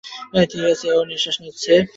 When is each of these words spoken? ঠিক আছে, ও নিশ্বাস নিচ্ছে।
ঠিক 0.51 0.63
আছে, 0.73 0.87
ও 0.91 1.01
নিশ্বাস 1.05 1.35
নিচ্ছে। 1.43 1.73